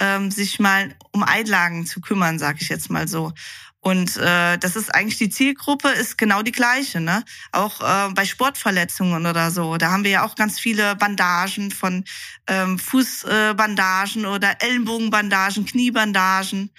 ähm, 0.00 0.32
sich 0.32 0.58
mal 0.58 0.96
um 1.12 1.22
Einlagen 1.22 1.86
zu 1.86 2.00
kümmern, 2.00 2.40
sage 2.40 2.58
ich 2.60 2.68
jetzt 2.70 2.90
mal 2.90 3.06
so. 3.06 3.32
Und 3.78 4.16
äh, 4.16 4.58
das 4.58 4.74
ist 4.74 4.92
eigentlich 4.92 5.18
die 5.18 5.30
Zielgruppe, 5.30 5.90
ist 5.90 6.18
genau 6.18 6.42
die 6.42 6.50
gleiche. 6.50 7.00
Ne? 7.00 7.24
Auch 7.52 7.80
äh, 7.80 8.12
bei 8.14 8.24
Sportverletzungen 8.24 9.26
oder 9.26 9.52
so. 9.52 9.76
Da 9.76 9.92
haben 9.92 10.02
wir 10.02 10.10
ja 10.10 10.24
auch 10.24 10.34
ganz 10.34 10.58
viele 10.58 10.96
Bandagen 10.96 11.70
von 11.70 12.04
ähm, 12.48 12.80
Fußbandagen 12.80 14.26
oder 14.26 14.60
Ellenbogenbandagen, 14.60 15.66
Kniebandagen 15.66 16.72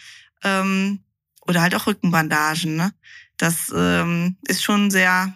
ähm, 0.44 1.00
oder 1.50 1.62
halt 1.62 1.74
auch 1.74 1.88
Rückenbandagen. 1.88 2.75
Ne? 2.75 2.94
Das 3.38 3.74
ähm, 3.75 4.38
ist 4.48 4.63
schon 4.63 4.91
sehr, 4.91 5.34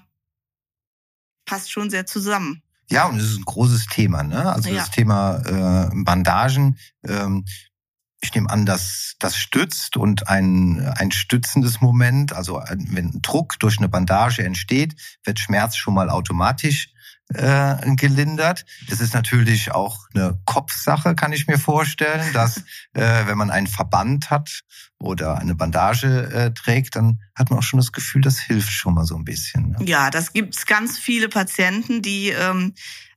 passt 1.46 1.72
schon 1.72 1.90
sehr 1.90 2.06
zusammen. 2.06 2.62
Ja, 2.90 3.06
und 3.08 3.18
es 3.18 3.32
ist 3.32 3.38
ein 3.40 3.46
großes 3.46 3.88
Thema, 3.88 4.22
ne? 4.22 4.54
Also 4.54 4.70
ja. 4.70 4.76
das 4.76 4.92
Thema 4.92 5.38
äh, 5.38 5.90
Bandagen. 6.04 6.78
Ähm, 7.04 7.46
ich 8.22 8.34
nehme 8.36 8.50
an, 8.50 8.66
dass 8.66 9.16
das 9.20 9.36
stützt 9.36 9.98
und 9.98 10.28
ein, 10.28 10.80
ein 10.98 11.12
stützendes 11.12 11.82
Moment, 11.82 12.34
also 12.34 12.62
wenn 12.78 13.22
Druck 13.22 13.58
durch 13.60 13.80
eine 13.80 13.90
Bandage 13.90 14.44
entsteht, 14.44 14.96
wird 15.24 15.40
Schmerz 15.40 15.76
schon 15.76 15.96
mal 15.96 16.10
automatisch 16.10 16.94
äh, 17.34 17.96
gelindert. 17.96 18.66
Das 18.90 19.02
ist 19.02 19.14
natürlich 19.14 19.72
auch 19.72 20.08
eine 20.14 20.40
Kopfsache, 20.46 21.16
kann 21.16 21.34
ich 21.34 21.48
mir 21.48 21.58
vorstellen, 21.58 22.32
dass 22.34 22.58
äh, 22.94 23.26
wenn 23.26 23.38
man 23.38 23.50
einen 23.50 23.68
Verband 23.68 24.30
hat 24.30 24.62
oder 25.04 25.38
eine 25.38 25.54
Bandage 25.54 26.32
äh, 26.34 26.54
trägt, 26.54 26.96
dann 26.96 27.20
hat 27.36 27.50
man 27.50 27.60
auch 27.60 27.64
schon 27.64 27.80
das 27.80 27.92
Gefühl, 27.92 28.22
das 28.22 28.40
hilft 28.40 28.72
schon 28.72 28.94
mal 28.94 29.06
so 29.06 29.16
ein 29.16 29.26
bisschen. 29.26 29.72
Ne? 29.72 29.86
Ja, 29.86 30.10
das 30.10 30.34
gibt's 30.34 30.66
ganz 30.66 30.98
viele 30.98 31.30
Patienten, 31.30 32.02
die 32.02 32.30
ähm, 32.30 32.74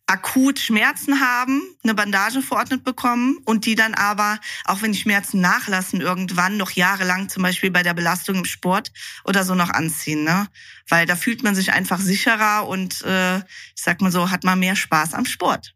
akut 0.07 0.59
Schmerzen 0.59 1.21
haben, 1.21 1.63
eine 1.83 1.95
Bandage 1.95 2.43
verordnet 2.43 2.85
bekommen 2.85 3.39
und 3.45 3.67
die 3.67 3.75
dann 3.75 3.95
aber, 3.95 4.39
auch 4.65 4.83
wenn 4.83 4.93
die 4.93 4.99
Schmerzen 4.99 5.41
nachlassen, 5.41 6.01
irgendwann 6.01 6.57
noch 6.57 6.71
jahrelang 6.71 7.29
zum 7.29 7.43
Beispiel 7.43 7.71
bei 7.71 7.83
der 7.83 7.95
Belastung 7.95 8.37
im 8.37 8.45
Sport 8.45 8.93
oder 9.25 9.45
so 9.45 9.55
noch 9.55 9.71
anziehen. 9.71 10.25
Ne? 10.25 10.49
Weil 10.89 11.07
da 11.07 11.17
fühlt 11.17 11.43
man 11.43 11.55
sich 11.55 11.73
einfach 11.73 12.01
sicherer 12.01 12.69
und 12.69 13.03
äh, 13.03 13.39
ich 13.39 13.83
sag 13.83 14.01
mal 14.01 14.13
so, 14.13 14.31
hat 14.31 14.45
man 14.45 14.59
mehr 14.59 14.77
Spaß 14.77 15.15
am 15.15 15.25
Sport. 15.25 15.75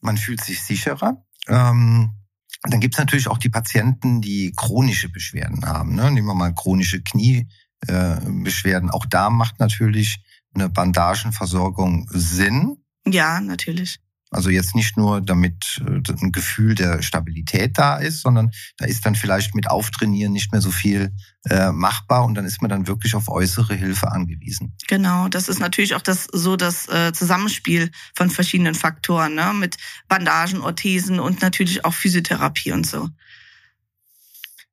Man 0.00 0.16
fühlt 0.16 0.42
sich 0.42 0.62
sicherer. 0.62 1.24
Ähm, 1.46 2.21
dann 2.62 2.80
gibt's 2.80 2.98
natürlich 2.98 3.28
auch 3.28 3.38
die 3.38 3.48
Patienten, 3.48 4.20
die 4.20 4.52
chronische 4.56 5.08
Beschwerden 5.08 5.66
haben. 5.66 5.94
Ne? 5.94 6.10
Nehmen 6.10 6.28
wir 6.28 6.34
mal 6.34 6.54
chronische 6.54 7.02
Kniebeschwerden. 7.02 8.90
Auch 8.90 9.06
da 9.06 9.30
macht 9.30 9.58
natürlich 9.58 10.22
eine 10.54 10.68
Bandagenversorgung 10.68 12.08
Sinn. 12.12 12.76
Ja, 13.06 13.40
natürlich. 13.40 13.98
Also 14.32 14.48
jetzt 14.48 14.74
nicht 14.74 14.96
nur, 14.96 15.20
damit 15.20 15.82
äh, 15.86 16.12
ein 16.20 16.32
Gefühl 16.32 16.74
der 16.74 17.02
Stabilität 17.02 17.78
da 17.78 17.96
ist, 17.96 18.22
sondern 18.22 18.50
da 18.78 18.86
ist 18.86 19.04
dann 19.04 19.14
vielleicht 19.14 19.54
mit 19.54 19.70
Auftrainieren 19.70 20.32
nicht 20.32 20.52
mehr 20.52 20.62
so 20.62 20.70
viel 20.70 21.12
äh, 21.48 21.70
machbar 21.70 22.24
und 22.24 22.34
dann 22.34 22.46
ist 22.46 22.62
man 22.62 22.70
dann 22.70 22.86
wirklich 22.86 23.14
auf 23.14 23.28
äußere 23.28 23.74
Hilfe 23.74 24.10
angewiesen. 24.10 24.74
Genau, 24.88 25.28
das 25.28 25.48
ist 25.48 25.60
natürlich 25.60 25.94
auch 25.94 26.02
das 26.02 26.28
so 26.32 26.56
das 26.56 26.88
äh, 26.88 27.12
Zusammenspiel 27.12 27.90
von 28.14 28.30
verschiedenen 28.30 28.74
Faktoren, 28.74 29.34
ne? 29.34 29.52
mit 29.54 29.76
Bandagen, 30.08 30.62
Orthesen 30.62 31.20
und 31.20 31.42
natürlich 31.42 31.84
auch 31.84 31.92
Physiotherapie 31.92 32.72
und 32.72 32.86
so. 32.86 33.10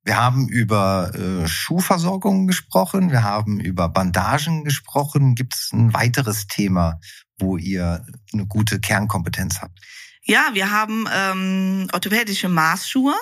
Wir 0.03 0.17
haben 0.17 0.47
über 0.47 1.11
äh, 1.13 1.47
Schuhversorgung 1.47 2.47
gesprochen, 2.47 3.11
wir 3.11 3.23
haben 3.23 3.59
über 3.59 3.89
Bandagen 3.89 4.63
gesprochen. 4.63 5.35
Gibt 5.35 5.55
es 5.55 5.71
ein 5.73 5.93
weiteres 5.93 6.47
Thema, 6.47 6.99
wo 7.37 7.57
ihr 7.57 8.05
eine 8.33 8.47
gute 8.47 8.79
Kernkompetenz 8.79 9.61
habt? 9.61 9.79
Ja, 10.23 10.49
wir 10.53 10.71
haben 10.71 11.05
ähm, 11.13 11.87
orthopädische 11.91 12.49
Maßschuhe. 12.49 13.15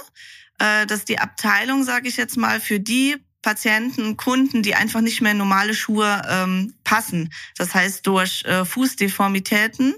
Äh, 0.59 0.85
das 0.85 0.99
ist 0.99 1.09
die 1.09 1.19
Abteilung, 1.19 1.83
sage 1.83 2.07
ich 2.07 2.17
jetzt 2.17 2.37
mal, 2.37 2.59
für 2.59 2.79
die 2.79 3.15
Patienten, 3.41 4.17
Kunden, 4.17 4.61
die 4.61 4.75
einfach 4.75 5.01
nicht 5.01 5.21
mehr 5.21 5.31
in 5.31 5.37
normale 5.37 5.73
Schuhe 5.73 6.21
ähm, 6.27 6.73
passen. 6.83 7.31
Das 7.55 7.73
heißt 7.73 8.05
durch 8.05 8.43
äh, 8.45 8.65
Fußdeformitäten, 8.65 9.95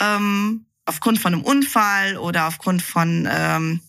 ähm, 0.00 0.66
aufgrund 0.84 1.18
von 1.18 1.34
einem 1.34 1.42
Unfall 1.42 2.18
oder 2.18 2.46
aufgrund 2.46 2.82
von 2.82 3.26
ähm, 3.30 3.80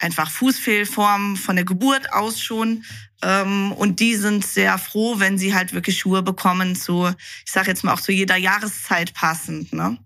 einfach 0.00 0.30
Fußfehlformen 0.30 1.36
von 1.36 1.56
der 1.56 1.64
Geburt 1.64 2.12
aus 2.12 2.40
schon. 2.40 2.84
Ähm, 3.22 3.72
und 3.72 4.00
die 4.00 4.16
sind 4.16 4.44
sehr 4.44 4.78
froh, 4.78 5.20
wenn 5.20 5.38
sie 5.38 5.54
halt 5.54 5.72
wirklich 5.72 5.98
Schuhe 5.98 6.22
bekommen 6.22 6.74
zu, 6.74 7.08
ich 7.44 7.52
sage 7.52 7.68
jetzt 7.68 7.84
mal 7.84 7.92
auch 7.92 8.00
zu 8.00 8.12
jeder 8.12 8.36
Jahreszeit 8.36 9.14
passend. 9.14 9.72
Ne? 9.72 9.98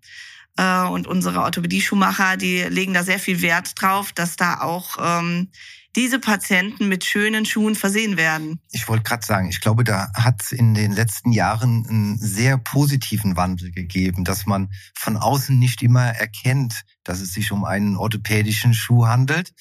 Äh, 0.56 0.86
und 0.86 1.06
unsere 1.06 1.42
Orthopädie-Schuhmacher, 1.42 2.36
die 2.36 2.62
legen 2.62 2.94
da 2.94 3.02
sehr 3.04 3.18
viel 3.18 3.40
Wert 3.40 3.80
drauf, 3.80 4.12
dass 4.12 4.36
da 4.36 4.60
auch 4.60 4.96
ähm, 5.00 5.48
diese 5.96 6.18
Patienten 6.18 6.88
mit 6.88 7.04
schönen 7.04 7.44
Schuhen 7.44 7.76
versehen 7.76 8.16
werden. 8.16 8.58
Ich 8.72 8.88
wollte 8.88 9.04
gerade 9.04 9.24
sagen, 9.24 9.48
ich 9.48 9.60
glaube, 9.60 9.84
da 9.84 10.10
hat 10.14 10.42
es 10.42 10.52
in 10.52 10.74
den 10.74 10.92
letzten 10.92 11.30
Jahren 11.30 11.86
einen 11.88 12.18
sehr 12.18 12.58
positiven 12.58 13.36
Wandel 13.36 13.70
gegeben, 13.70 14.24
dass 14.24 14.46
man 14.46 14.70
von 14.94 15.16
außen 15.16 15.56
nicht 15.56 15.82
immer 15.82 16.04
erkennt, 16.04 16.82
dass 17.04 17.20
es 17.20 17.32
sich 17.32 17.52
um 17.52 17.64
einen 17.64 17.96
orthopädischen 17.96 18.74
Schuh 18.74 19.06
handelt. 19.06 19.52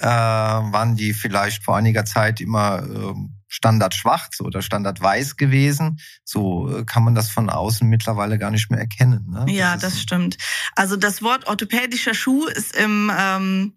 Äh, 0.00 0.06
waren 0.06 0.96
die 0.96 1.14
vielleicht 1.14 1.64
vor 1.64 1.76
einiger 1.76 2.04
Zeit 2.04 2.40
immer 2.40 2.82
äh, 2.82 3.14
Standard 3.48 3.94
schwarz 3.94 4.40
oder 4.40 4.60
Standard 4.60 5.00
weiß 5.00 5.36
gewesen. 5.36 5.98
So 6.24 6.78
äh, 6.78 6.84
kann 6.84 7.04
man 7.04 7.14
das 7.14 7.30
von 7.30 7.48
außen 7.48 7.88
mittlerweile 7.88 8.38
gar 8.38 8.50
nicht 8.50 8.70
mehr 8.70 8.80
erkennen. 8.80 9.24
Ne? 9.30 9.46
Ja, 9.48 9.74
das, 9.74 9.94
das 9.94 10.00
stimmt. 10.02 10.36
Also 10.76 10.96
das 10.96 11.22
Wort 11.22 11.46
orthopädischer 11.46 12.12
Schuh 12.12 12.46
ist 12.46 12.76
im 12.76 13.10
ähm, 13.16 13.72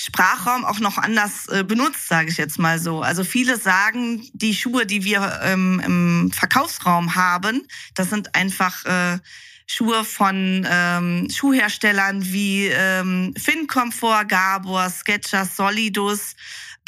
Sprachraum 0.00 0.64
auch 0.64 0.80
noch 0.80 0.98
anders 0.98 1.46
äh, 1.46 1.62
benutzt, 1.62 2.08
sage 2.08 2.28
ich 2.28 2.36
jetzt 2.36 2.58
mal 2.58 2.80
so. 2.80 3.02
Also 3.02 3.22
viele 3.22 3.56
sagen, 3.56 4.26
die 4.32 4.54
Schuhe, 4.54 4.84
die 4.84 5.04
wir 5.04 5.40
ähm, 5.44 5.80
im 5.84 6.32
Verkaufsraum 6.32 7.14
haben, 7.14 7.62
das 7.94 8.10
sind 8.10 8.34
einfach 8.34 8.84
äh, 8.84 9.18
Schuhe 9.66 10.04
von 10.04 10.66
ähm, 10.70 11.28
Schuhherstellern 11.30 12.24
wie 12.24 12.66
ähm, 12.66 13.34
Fincomfort, 13.36 14.28
Gabor, 14.28 14.90
Skechers, 14.90 15.56
Solidus 15.56 16.34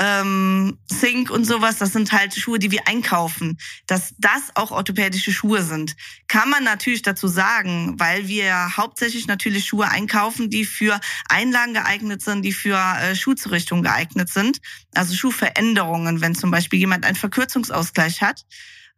ähm, 0.00 0.78
Sync 0.90 1.30
und 1.30 1.44
sowas, 1.44 1.78
das 1.78 1.92
sind 1.92 2.10
halt 2.10 2.34
Schuhe, 2.34 2.58
die 2.58 2.70
wir 2.70 2.88
einkaufen. 2.88 3.58
Dass 3.86 4.14
das 4.18 4.50
auch 4.54 4.70
orthopädische 4.70 5.32
Schuhe 5.32 5.62
sind, 5.62 5.94
kann 6.26 6.50
man 6.50 6.64
natürlich 6.64 7.02
dazu 7.02 7.28
sagen, 7.28 7.94
weil 7.98 8.26
wir 8.26 8.76
hauptsächlich 8.76 9.26
natürlich 9.26 9.66
Schuhe 9.66 9.88
einkaufen, 9.88 10.50
die 10.50 10.64
für 10.64 11.00
Einlagen 11.28 11.74
geeignet 11.74 12.22
sind, 12.22 12.42
die 12.42 12.52
für 12.52 12.76
äh, 12.76 13.14
Schuhzurichtung 13.14 13.82
geeignet 13.82 14.28
sind. 14.28 14.60
Also 14.94 15.14
Schuhveränderungen, 15.14 16.20
wenn 16.20 16.34
zum 16.34 16.50
Beispiel 16.50 16.80
jemand 16.80 17.04
einen 17.04 17.16
Verkürzungsausgleich 17.16 18.20
hat. 18.20 18.42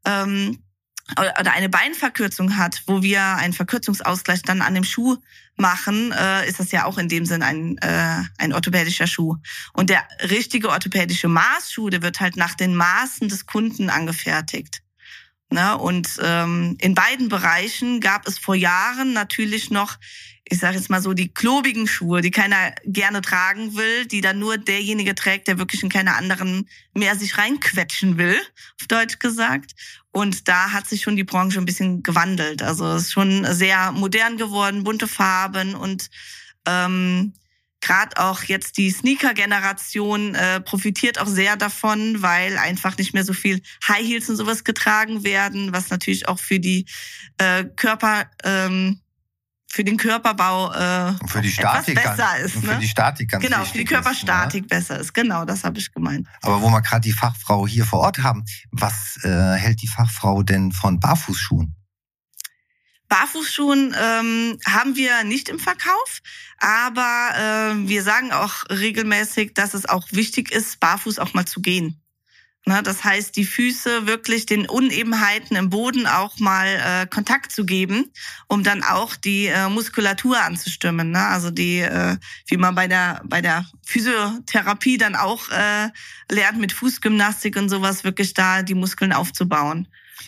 Ähm, 0.07 0.63
oder 1.13 1.53
eine 1.53 1.69
Beinverkürzung 1.69 2.57
hat, 2.57 2.83
wo 2.87 3.03
wir 3.03 3.23
einen 3.23 3.53
Verkürzungsausgleich 3.53 4.43
dann 4.43 4.61
an 4.61 4.75
dem 4.75 4.85
Schuh 4.85 5.17
machen, 5.57 6.13
äh, 6.13 6.49
ist 6.49 6.61
das 6.61 6.73
ja 6.73 6.85
auch 6.85 6.99
in 6.99 7.09
dem 7.09 7.25
Sinn 7.25 7.43
ein, 7.43 7.79
äh, 7.79 8.23
ein 8.39 8.53
orthopädischer 8.53 9.07
Schuh. 9.07 9.37
Und 9.73 9.89
der 9.91 10.03
richtige 10.29 10.69
orthopädische 10.69 11.29
Maßschuh, 11.29 11.91
der 11.91 12.03
wird 12.03 12.21
halt 12.21 12.37
nach 12.37 12.55
den 12.55 12.75
Maßen 12.75 13.29
des 13.29 13.47
Kunden 13.47 13.89
angefertigt. 13.89 14.83
Ne? 15.51 15.79
Und 15.79 16.09
ähm, 16.23 16.77
in 16.81 16.95
beiden 16.95 17.29
Bereichen 17.29 18.01
gab 18.01 18.27
es 18.27 18.39
vor 18.39 18.57
Jahren 18.57 19.13
natürlich 19.13 19.71
noch, 19.71 19.97
ich 20.49 20.59
sage 20.59 20.77
jetzt 20.77 20.91
mal 20.91 21.03
so, 21.03 21.13
die 21.13 21.29
klobigen 21.29 21.87
Schuhe, 21.87 22.21
die 22.21 22.31
keiner 22.31 22.73
gerne 22.85 23.21
tragen 23.21 23.75
will, 23.77 24.07
die 24.07 24.21
dann 24.21 24.39
nur 24.39 24.59
derjenige 24.59 25.15
trägt, 25.15 25.49
der 25.49 25.59
wirklich 25.59 25.83
in 25.83 25.89
keine 25.89 26.15
anderen 26.15 26.69
mehr 26.95 27.17
sich 27.17 27.37
reinquetschen 27.37 28.17
will, 28.17 28.37
auf 28.81 28.87
Deutsch 28.87 29.19
gesagt. 29.19 29.73
Und 30.13 30.47
da 30.49 30.73
hat 30.73 30.87
sich 30.87 31.03
schon 31.03 31.17
die 31.17 31.25
Branche 31.25 31.59
ein 31.59 31.65
bisschen 31.65 32.03
gewandelt. 32.03 32.63
Also 32.63 32.87
es 32.93 33.03
ist 33.03 33.13
schon 33.13 33.45
sehr 33.53 33.91
modern 33.93 34.37
geworden, 34.37 34.85
bunte 34.85 35.09
Farben 35.09 35.75
und 35.75 36.11
ähm, 36.65 37.35
gerade 37.81 38.17
auch 38.17 38.43
jetzt 38.45 38.79
die 38.79 38.91
Sneaker-Generation 38.91 40.35
äh, 40.35 40.61
profitiert 40.61 41.19
auch 41.19 41.27
sehr 41.27 41.57
davon, 41.57 42.23
weil 42.23 42.57
einfach 42.57 42.97
nicht 42.99 43.15
mehr 43.15 43.25
so 43.25 43.33
viel 43.33 43.61
High 43.87 44.07
Heels 44.07 44.31
und 44.31 44.37
sowas 44.37 44.65
getragen 44.65 45.25
werden, 45.25 45.73
was 45.73 45.91
natürlich 45.91 46.29
auch 46.29 46.39
für 46.39 46.61
die 46.61 46.87
äh, 47.39 47.65
Körper 47.65 48.31
ähm, 48.45 49.01
für 49.69 49.85
den 49.85 49.97
Körperbau 49.97 50.73
äh, 50.73 51.15
für 51.27 51.43
die 51.43 51.51
Statik 51.51 51.97
besser 51.97 52.17
ganz, 52.17 52.41
ist. 52.45 52.63
Ne? 52.63 52.75
Für 52.75 52.81
die 52.81 52.89
Statik 52.89 53.31
ganz 53.31 53.45
Genau, 53.45 53.65
für 53.65 53.79
die 53.79 53.85
Körperstatik 53.85 54.65
ist, 54.65 54.71
ne? 54.71 54.79
besser 54.79 55.01
ist. 55.01 55.13
Genau, 55.13 55.45
das 55.45 55.65
habe 55.65 55.79
ich 55.79 55.93
gemeint. 55.93 56.27
Aber 56.43 56.63
wo 56.63 56.69
wir 56.71 56.81
gerade 56.81 57.03
die 57.03 57.13
Fachfrau 57.13 57.67
hier 57.67 57.85
vor 57.85 58.01
Ort 58.01 58.19
haben, 58.23 58.45
was 58.71 59.19
äh, 59.23 59.29
hält 59.29 59.83
die 59.83 59.89
Fachfrau 59.89 60.43
denn 60.43 60.73
von 60.73 61.01
Barfußschuhen? 61.01 61.75
Barfußschuhen 63.09 63.95
ähm, 64.01 64.59
haben 64.67 64.97
wir 64.97 65.23
nicht 65.25 65.49
im 65.49 65.59
Verkauf, 65.59 66.23
aber 66.59 67.31
äh, 67.37 67.89
wir 67.89 68.03
sagen 68.03 68.33
auch 68.33 68.65
regelmäßig, 68.69 69.55
dass 69.55 69.75
es 69.75 69.89
auch 69.89 70.07
wichtig 70.11 70.51
ist, 70.51 70.81
barfuß 70.81 71.19
auch 71.19 71.35
mal 71.35 71.47
zu 71.47 71.61
gehen. 71.61 72.03
Ne, 72.69 72.83
das 72.83 73.05
heißt, 73.05 73.37
die 73.37 73.45
Füße 73.45 74.09
wirklich 74.09 74.45
den 74.45 74.69
Unebenheiten 74.69 75.57
im 75.57 75.71
Boden 75.71 76.09
auch 76.09 76.41
mal 76.41 76.67
äh, 76.67 77.07
Kontakt 77.07 77.53
zu 77.53 77.65
geben, 77.65 78.11
um 78.49 78.65
dann 78.65 78.83
auch 78.83 79.15
die 79.15 79.47
äh, 79.47 79.69
Muskulatur 79.69 80.43
anzustimmen. 80.43 81.13
Ne? 81.13 81.25
Also 81.25 81.53
die, 81.53 81.79
äh, 81.79 82.17
wie 82.49 82.57
man 82.57 82.75
bei 82.75 82.89
der 82.89 83.23
bei 83.25 83.41
der 83.41 83.67
Physiotherapie 83.85 84.99
dann 84.99 85.15
auch 85.15 85.49
äh, 85.51 85.91
lernt 86.29 86.59
mit 86.59 86.73
Fußgymnastik 86.73 87.57
und 87.57 87.69
sowas 87.69 88.03
wirklich 88.03 88.35
da 88.35 88.65
die 88.65 88.75
Muskeln 88.75 89.13
aufzubauen. 89.13 89.87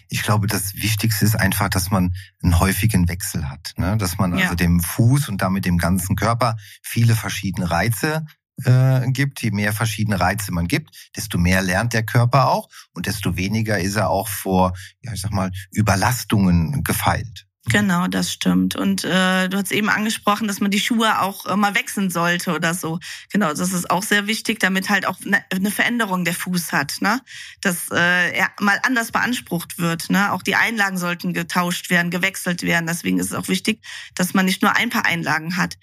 Ich 0.09 0.23
glaube, 0.23 0.47
das 0.47 0.76
Wichtigste 0.76 1.25
ist 1.25 1.35
einfach, 1.35 1.68
dass 1.68 1.90
man 1.90 2.14
einen 2.42 2.61
häufigen 2.61 3.09
Wechsel 3.09 3.49
hat, 3.49 3.73
ne? 3.78 3.97
dass 3.97 4.16
man 4.16 4.33
also 4.33 4.45
ja. 4.45 4.54
dem 4.54 4.80
Fuß 4.80 5.28
und 5.28 5.42
damit 5.42 5.64
dem 5.64 5.78
ganzen 5.78 6.14
Körper 6.14 6.57
viele 6.83 7.16
verschiedene 7.16 7.68
Reize 7.68 8.25
äh, 8.65 9.11
gibt, 9.11 9.43
je 9.43 9.50
mehr 9.50 9.73
verschiedene 9.73 10.21
Reize 10.21 10.53
man 10.53 10.69
gibt, 10.69 11.11
desto 11.17 11.38
mehr 11.38 11.62
lernt 11.62 11.93
der 11.93 12.05
Körper 12.05 12.49
auch 12.49 12.69
und 12.95 13.07
desto 13.07 13.37
weniger 13.37 13.79
ist 13.79 13.97
er 13.97 14.11
auch 14.11 14.29
vor, 14.29 14.73
ja 15.03 15.12
ich 15.12 15.21
sag 15.21 15.33
mal, 15.33 15.50
Überlastungen 15.73 16.83
gefeilt. 16.85 17.49
Genau, 17.71 18.07
das 18.07 18.33
stimmt. 18.33 18.77
Und 18.77 19.05
äh, 19.05 19.49
du 19.49 19.59
hast 19.59 19.73
eben 19.73 19.91
angesprochen, 19.91 20.49
dass 20.49 20.61
man 20.61 20.71
die 20.71 20.81
Schuhe 20.81 21.21
auch 21.21 21.47
äh, 21.47 21.57
mal 21.57 21.75
wechseln 21.75 22.11
sollte 22.11 22.55
oder 22.55 22.73
so. 22.73 22.99
Genau, 23.31 23.53
das 23.53 23.73
ist 23.73 23.91
auch 23.91 24.03
sehr 24.03 24.27
wichtig, 24.27 24.59
damit 24.59 24.88
halt 24.88 25.07
auch 25.07 25.21
ne, 25.21 25.45
eine 25.50 25.71
Veränderung 25.71 26.25
der 26.25 26.35
Fuß 26.35 26.73
hat, 26.73 26.97
ne? 27.00 27.21
Dass 27.61 27.91
äh, 27.91 28.33
er 28.33 28.50
mal 28.61 28.79
anders 28.85 29.12
beansprucht 29.12 29.79
wird. 29.79 30.09
Ne? 30.09 30.33
Auch 30.33 30.43
die 30.43 30.55
Einlagen 30.55 30.97
sollten 30.97 31.35
getauscht 31.35 31.91
werden, 31.91 32.11
gewechselt 32.11 32.62
werden. 32.62 32.87
Deswegen 32.87 33.19
ist 33.19 33.27
es 33.27 33.35
auch 33.35 33.49
wichtig, 33.49 33.85
dass 34.15 34.35
man 34.35 34.47
nicht 34.47 34.62
nur 34.62 34.75
ein 34.75 34.91
paar 34.91 35.05
Einlagen 35.05 35.57
hat. 35.57 35.77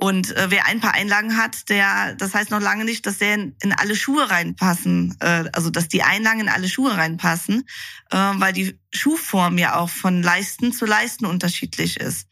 Und 0.00 0.34
äh, 0.34 0.46
wer 0.48 0.64
ein 0.64 0.80
paar 0.80 0.94
Einlagen 0.94 1.36
hat, 1.36 1.68
der, 1.68 2.14
das 2.14 2.32
heißt 2.32 2.50
noch 2.50 2.60
lange 2.60 2.86
nicht, 2.86 3.04
dass 3.04 3.18
der 3.18 3.34
in, 3.34 3.54
in 3.62 3.74
alle 3.74 3.94
Schuhe 3.94 4.30
reinpassen, 4.30 5.14
äh, 5.20 5.44
also 5.52 5.68
dass 5.68 5.88
die 5.88 6.02
Einlagen 6.02 6.40
in 6.40 6.48
alle 6.48 6.70
Schuhe 6.70 6.96
reinpassen, 6.96 7.66
äh, 8.10 8.16
weil 8.16 8.54
die 8.54 8.80
Schuhform 8.94 9.58
ja 9.58 9.76
auch 9.76 9.90
von 9.90 10.22
Leisten 10.22 10.72
zu 10.72 10.86
Leisten 10.86 11.26
unterschiedlich 11.26 12.00
ist. 12.00 12.28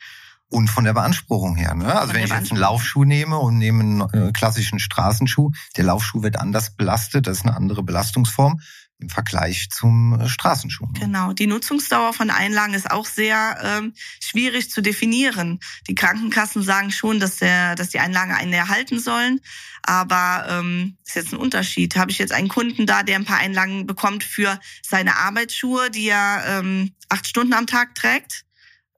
Und 0.49 0.69
von 0.69 0.85
der 0.85 0.95
Beanspruchung 0.95 1.57
her. 1.57 1.75
Ne? 1.75 1.95
Also 1.95 2.15
wenn 2.15 2.25
ich 2.25 2.31
jetzt 2.31 2.51
einen 2.51 2.61
Laufschuh 2.61 3.05
nehme 3.05 3.37
und 3.37 3.59
nehme 3.59 3.81
einen 3.83 4.29
äh, 4.29 4.33
klassischen 4.33 4.79
Straßenschuh, 4.79 5.51
der 5.77 5.85
Laufschuh 5.85 6.23
wird 6.23 6.39
anders 6.39 6.75
belastet, 6.75 7.27
das 7.27 7.39
ist 7.39 7.45
eine 7.45 7.55
andere 7.55 7.83
Belastungsform 7.83 8.61
im 9.01 9.09
Vergleich 9.09 9.69
zum 9.71 10.21
äh, 10.21 10.29
Straßenschuh. 10.29 10.87
Genau, 10.99 11.33
die 11.33 11.47
Nutzungsdauer 11.47 12.13
von 12.13 12.31
Einlagen 12.31 12.75
ist 12.75 12.91
auch 12.91 13.07
sehr 13.07 13.59
ähm, 13.63 13.95
schwierig 14.21 14.71
zu 14.71 14.81
definieren. 14.81 15.61
Die 15.87 15.95
Krankenkassen 15.95 16.63
sagen 16.63 16.91
schon, 16.91 17.21
dass, 17.21 17.37
der, 17.37 17.75
dass 17.75 17.91
die 17.91 18.01
Einlagen 18.01 18.33
einen 18.33 18.53
erhalten 18.53 18.99
sollen, 18.99 19.41
aber 19.83 20.47
ähm, 20.49 20.97
ist 21.07 21.17
jetzt 21.17 21.33
ein 21.33 21.39
Unterschied. 21.39 21.97
Habe 21.97 22.11
ich 22.11 22.19
jetzt 22.19 22.33
einen 22.33 22.49
Kunden 22.49 22.87
da, 22.87 23.03
der 23.03 23.17
ein 23.17 23.25
paar 23.25 23.39
Einlagen 23.39 23.87
bekommt 23.87 24.25
für 24.25 24.59
seine 24.83 25.17
Arbeitsschuhe, 25.17 25.91
die 25.91 26.09
er 26.09 26.45
ähm, 26.47 26.93
acht 27.09 27.27
Stunden 27.27 27.55
am 27.55 27.67
Tag 27.67 27.95
trägt? 27.95 28.45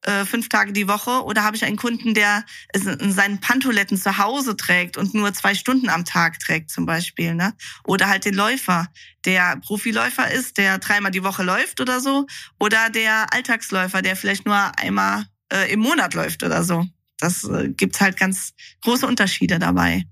Äh, 0.02 0.24
fünf 0.24 0.48
Tage 0.48 0.72
die 0.72 0.88
Woche 0.88 1.24
oder 1.24 1.44
habe 1.44 1.56
ich 1.56 1.64
einen 1.64 1.76
Kunden, 1.76 2.14
der 2.14 2.44
seinen 2.74 3.40
Pantoletten 3.40 3.96
zu 3.96 4.18
Hause 4.18 4.56
trägt 4.56 4.96
und 4.96 5.14
nur 5.14 5.32
zwei 5.34 5.54
Stunden 5.54 5.88
am 5.88 6.04
Tag 6.04 6.38
trägt 6.38 6.70
zum 6.70 6.86
Beispiel, 6.86 7.34
ne? 7.34 7.54
Oder 7.84 8.08
halt 8.08 8.24
den 8.24 8.34
Läufer, 8.34 8.88
der 9.24 9.56
Profiläufer 9.56 10.30
ist, 10.30 10.56
der 10.56 10.78
dreimal 10.78 11.10
die 11.10 11.24
Woche 11.24 11.42
läuft 11.42 11.80
oder 11.80 12.00
so, 12.00 12.26
oder 12.58 12.90
der 12.90 13.32
Alltagsläufer, 13.32 14.02
der 14.02 14.16
vielleicht 14.16 14.46
nur 14.46 14.78
einmal 14.78 15.26
äh, 15.52 15.70
im 15.72 15.80
Monat 15.80 16.14
läuft 16.14 16.42
oder 16.42 16.64
so. 16.64 16.86
Das 17.18 17.44
äh, 17.44 17.68
gibt 17.68 18.00
halt 18.00 18.16
ganz 18.16 18.54
große 18.82 19.06
Unterschiede 19.06 19.58
dabei. 19.58 20.04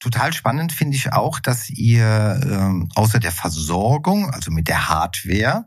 Total 0.00 0.34
spannend 0.34 0.72
finde 0.72 0.98
ich 0.98 1.14
auch, 1.14 1.40
dass 1.40 1.70
ihr 1.70 2.38
ähm, 2.44 2.90
außer 2.94 3.20
der 3.20 3.32
Versorgung, 3.32 4.30
also 4.30 4.50
mit 4.50 4.68
der 4.68 4.90
Hardware, 4.90 5.66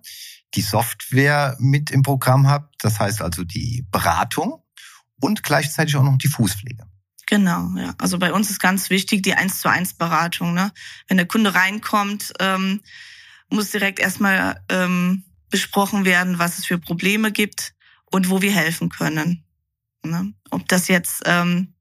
die 0.55 0.61
Software 0.61 1.55
mit 1.59 1.91
im 1.91 2.01
Programm 2.01 2.47
habt. 2.47 2.75
Das 2.83 2.99
heißt 2.99 3.21
also 3.21 3.43
die 3.43 3.85
Beratung 3.91 4.63
und 5.19 5.43
gleichzeitig 5.43 5.95
auch 5.95 6.03
noch 6.03 6.17
die 6.17 6.27
Fußpflege. 6.27 6.85
Genau, 7.25 7.69
ja. 7.75 7.93
Also 7.97 8.17
bei 8.19 8.31
uns 8.31 8.49
ist 8.49 8.59
ganz 8.59 8.89
wichtig 8.89 9.21
die 9.21 9.33
eins 9.33 9.59
zu 9.59 9.69
eins 9.69 9.93
Beratung. 9.93 10.53
Ne? 10.53 10.71
Wenn 11.07 11.17
der 11.17 11.27
Kunde 11.27 11.53
reinkommt, 11.53 12.33
ähm, 12.39 12.81
muss 13.49 13.71
direkt 13.71 13.99
erstmal 13.99 14.63
ähm, 14.69 15.23
besprochen 15.49 16.05
werden, 16.05 16.39
was 16.39 16.57
es 16.57 16.65
für 16.65 16.77
Probleme 16.77 17.31
gibt 17.31 17.73
und 18.05 18.29
wo 18.29 18.41
wir 18.41 18.51
helfen 18.51 18.89
können. 18.89 19.43
Ne? 20.03 20.33
Ob 20.51 20.67
das 20.69 20.87
jetzt 20.87 21.23
ähm, 21.25 21.73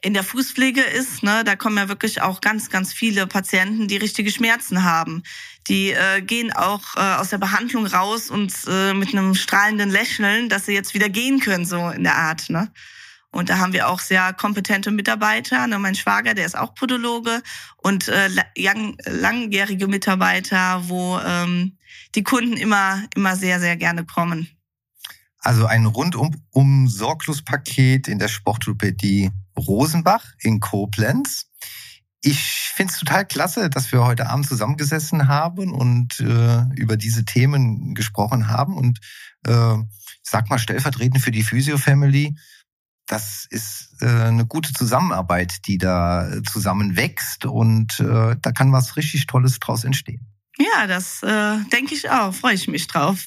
in 0.00 0.14
der 0.14 0.22
Fußpflege 0.22 0.80
ist, 0.80 1.22
ne, 1.22 1.42
da 1.44 1.56
kommen 1.56 1.76
ja 1.76 1.88
wirklich 1.88 2.22
auch 2.22 2.40
ganz, 2.40 2.70
ganz 2.70 2.92
viele 2.92 3.26
Patienten, 3.26 3.88
die 3.88 3.96
richtige 3.96 4.30
Schmerzen 4.30 4.84
haben. 4.84 5.24
Die 5.66 5.90
äh, 5.90 6.22
gehen 6.22 6.52
auch 6.52 6.94
äh, 6.96 7.00
aus 7.00 7.30
der 7.30 7.38
Behandlung 7.38 7.86
raus 7.86 8.30
und 8.30 8.52
äh, 8.68 8.94
mit 8.94 9.12
einem 9.12 9.34
strahlenden 9.34 9.90
Lächeln, 9.90 10.48
dass 10.48 10.66
sie 10.66 10.72
jetzt 10.72 10.94
wieder 10.94 11.08
gehen 11.08 11.40
können, 11.40 11.64
so 11.64 11.90
in 11.90 12.04
der 12.04 12.16
Art. 12.16 12.48
Ne? 12.48 12.70
Und 13.30 13.50
da 13.50 13.58
haben 13.58 13.72
wir 13.72 13.88
auch 13.88 13.98
sehr 13.98 14.32
kompetente 14.32 14.92
Mitarbeiter. 14.92 15.66
Ne, 15.66 15.78
mein 15.80 15.96
Schwager, 15.96 16.34
der 16.34 16.46
ist 16.46 16.56
auch 16.56 16.74
Podologe 16.74 17.42
und 17.76 18.06
äh, 18.06 18.28
lang, 18.56 18.96
langjährige 19.04 19.88
Mitarbeiter, 19.88 20.88
wo 20.88 21.18
ähm, 21.18 21.76
die 22.14 22.22
Kunden 22.22 22.56
immer, 22.56 23.02
immer 23.16 23.34
sehr, 23.34 23.58
sehr 23.58 23.76
gerne 23.76 24.06
kommen. 24.06 24.48
Also 25.40 25.66
ein 25.66 25.86
rundum 25.86 26.34
um 26.50 26.88
Sorglos-Paket 26.88 28.08
in 28.08 28.18
der 28.18 28.28
Sportorthopädie 28.28 29.30
Rosenbach 29.58 30.24
in 30.40 30.60
Koblenz. 30.60 31.46
Ich 32.20 32.72
finde 32.74 32.92
es 32.92 32.98
total 32.98 33.26
klasse, 33.26 33.70
dass 33.70 33.92
wir 33.92 34.04
heute 34.04 34.28
Abend 34.28 34.46
zusammengesessen 34.46 35.28
haben 35.28 35.72
und 35.72 36.20
äh, 36.20 36.62
über 36.74 36.96
diese 36.96 37.24
Themen 37.24 37.94
gesprochen 37.94 38.48
haben. 38.48 38.76
Und 38.76 38.98
äh, 39.46 39.74
ich 39.74 40.30
sag 40.30 40.50
mal 40.50 40.58
stellvertretend 40.58 41.22
für 41.22 41.30
die 41.30 41.44
Physio-Family, 41.44 42.36
das 43.06 43.46
ist 43.48 43.96
äh, 44.00 44.06
eine 44.06 44.46
gute 44.46 44.72
Zusammenarbeit, 44.72 45.66
die 45.66 45.78
da 45.78 46.28
zusammen 46.50 46.96
wächst 46.96 47.46
und 47.46 47.98
äh, 48.00 48.36
da 48.40 48.52
kann 48.52 48.72
was 48.72 48.96
richtig 48.96 49.26
Tolles 49.26 49.58
draus 49.60 49.84
entstehen. 49.84 50.26
Ja, 50.58 50.86
das 50.86 51.22
äh, 51.22 51.58
denke 51.72 51.94
ich 51.94 52.10
auch. 52.10 52.34
Freue 52.34 52.54
ich 52.54 52.68
mich 52.68 52.86
drauf. 52.86 53.26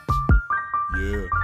Yeah. 1.01 1.40